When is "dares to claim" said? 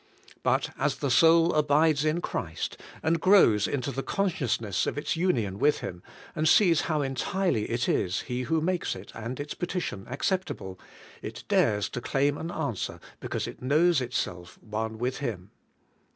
11.47-12.35